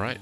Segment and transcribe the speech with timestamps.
[0.00, 0.18] Right.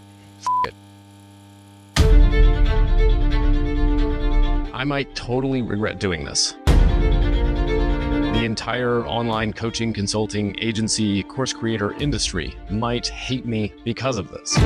[4.74, 6.56] I might totally regret doing this.
[6.66, 14.56] The entire online coaching, consulting, agency, course creator industry might hate me because of this.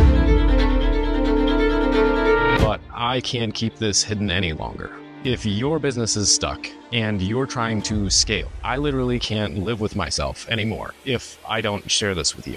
[2.62, 4.96] But I can't keep this hidden any longer.
[5.24, 9.94] If your business is stuck and you're trying to scale, I literally can't live with
[9.94, 12.56] myself anymore if I don't share this with you.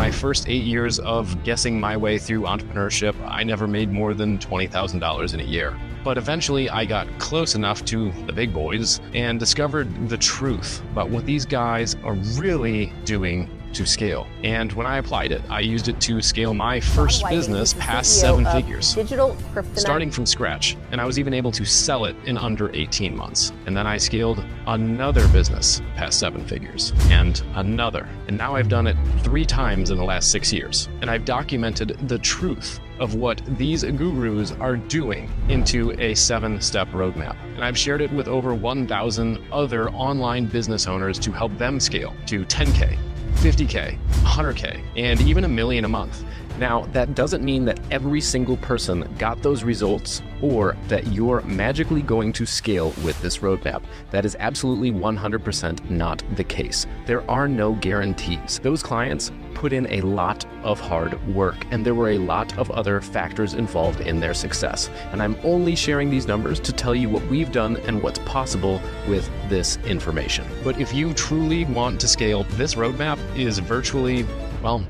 [0.00, 4.38] My first eight years of guessing my way through entrepreneurship, I never made more than
[4.38, 5.78] $20,000 in a year.
[6.02, 11.10] But eventually, I got close enough to the big boys and discovered the truth about
[11.10, 14.26] what these guys are really doing to scale.
[14.42, 18.44] And when I applied it, I used it to scale my first business past seven
[18.46, 19.36] figures Digital
[19.74, 23.52] starting from scratch, and I was even able to sell it in under 18 months.
[23.66, 28.08] And then I scaled another business past seven figures, and another.
[28.28, 30.88] And now I've done it three times in the last six years.
[31.00, 36.88] And I've documented the truth of what these gurus are doing into a seven step
[36.88, 37.36] roadmap.
[37.54, 42.14] And I've shared it with over 1,000 other online business owners to help them scale
[42.26, 42.98] to 10K,
[43.40, 46.22] 50K, 100K, and even a million a month.
[46.60, 52.02] Now, that doesn't mean that every single person got those results or that you're magically
[52.02, 53.82] going to scale with this roadmap.
[54.10, 56.86] That is absolutely 100% not the case.
[57.06, 58.60] There are no guarantees.
[58.62, 62.70] Those clients put in a lot of hard work, and there were a lot of
[62.70, 64.90] other factors involved in their success.
[65.12, 68.82] And I'm only sharing these numbers to tell you what we've done and what's possible
[69.08, 70.46] with this information.
[70.62, 74.26] But if you truly want to scale, this roadmap is virtually,
[74.62, 74.84] well,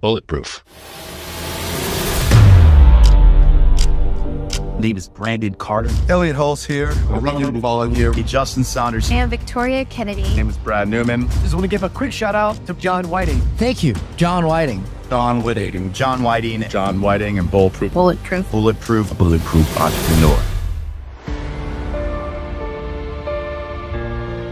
[0.00, 0.64] bulletproof.
[4.80, 5.90] name is Brandon Carter.
[6.08, 6.92] Elliot Hulse here.
[7.20, 8.12] William Ballin here.
[8.12, 9.10] Justin Saunders.
[9.10, 10.22] and Victoria Kennedy.
[10.22, 11.28] My name is Brad Newman.
[11.42, 13.40] Just want to give a quick shout out to John Whiting.
[13.56, 14.82] Thank you, John Whiting.
[15.10, 15.92] Don Whiting.
[15.92, 16.62] John Whiting.
[16.68, 17.92] John Whiting and Bulletproof.
[17.92, 18.50] Bulletproof.
[18.50, 19.18] Bulletproof.
[19.18, 20.49] Bulletproof Entrepreneur.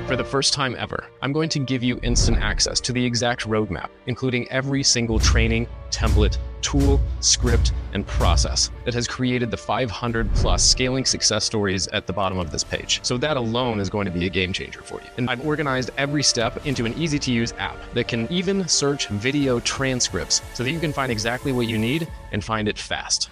[0.08, 3.46] For the first time ever, I'm going to give you instant access to the exact
[3.46, 10.32] roadmap, including every single training, template, tool, script, and process that has created the 500
[10.32, 13.00] plus scaling success stories at the bottom of this page.
[13.02, 15.08] So that alone is going to be a game changer for you.
[15.18, 19.08] And I've organized every step into an easy to use app that can even search
[19.08, 23.28] video transcripts so that you can find exactly what you need and find it fast.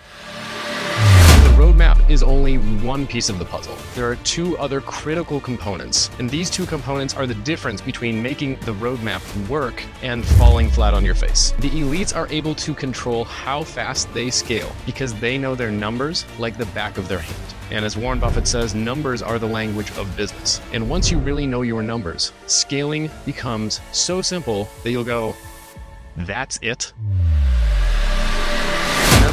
[1.46, 3.76] The roadmap is only one piece of the puzzle.
[3.94, 8.56] There are two other critical components, and these two components are the difference between making
[8.62, 11.52] the roadmap work and falling flat on your face.
[11.60, 16.26] The elites are able to control how fast they scale because they know their numbers
[16.40, 17.54] like the back of their hand.
[17.70, 20.60] And as Warren Buffett says, numbers are the language of business.
[20.72, 25.36] And once you really know your numbers, scaling becomes so simple that you'll go,
[26.16, 26.92] that's it?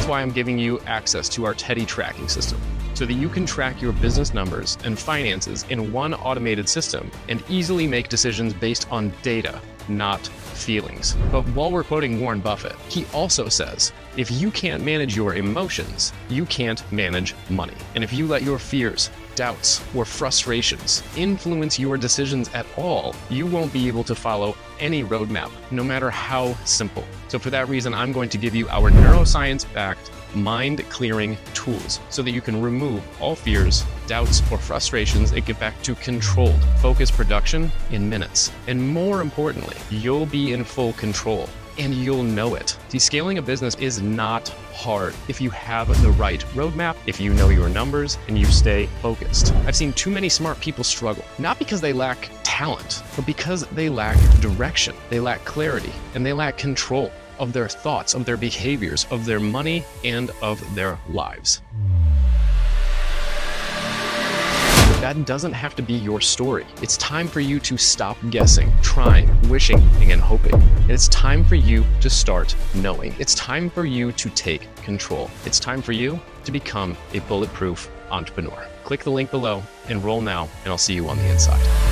[0.04, 2.60] That's why I'm giving you access to our Teddy tracking system
[2.92, 7.42] so that you can track your business numbers and finances in one automated system and
[7.48, 11.16] easily make decisions based on data, not feelings.
[11.32, 16.12] But while we're quoting Warren Buffett, he also says if you can't manage your emotions,
[16.28, 17.74] you can't manage money.
[17.94, 23.46] And if you let your fears, doubts, or frustrations influence your decisions at all, you
[23.46, 27.04] won't be able to follow any roadmap, no matter how simple.
[27.28, 32.00] So, for that reason, I'm going to give you our neuroscience backed mind clearing tools
[32.08, 36.62] so that you can remove all fears, doubts, or frustrations and get back to controlled,
[36.80, 38.52] focused production in minutes.
[38.66, 41.48] And more importantly, you'll be in full control
[41.78, 42.76] and you'll know it.
[42.88, 47.32] See, scaling a business is not hard if you have the right roadmap, if you
[47.34, 49.54] know your numbers, and you stay focused.
[49.66, 53.88] I've seen too many smart people struggle, not because they lack talent, but because they
[53.88, 59.06] lack direction, they lack clarity, and they lack control of their thoughts, of their behaviors,
[59.10, 61.62] of their money, and of their lives.
[65.00, 66.64] That doesn't have to be your story.
[66.80, 70.54] It's time for you to stop guessing, trying, wishing, and hoping.
[70.94, 73.16] It's time for you to start knowing.
[73.18, 75.28] It's time for you to take control.
[75.44, 78.68] It's time for you to become a bulletproof entrepreneur.
[78.84, 81.83] Click the link below, enroll now, and I'll see you on the inside.